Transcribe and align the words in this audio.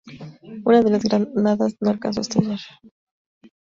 Una 0.65 0.81
de 0.81 0.89
las 0.89 1.03
granadas 1.03 1.75
no 1.79 1.91
alcanzó 1.91 2.21
a 2.21 2.23
estallar. 2.23 2.59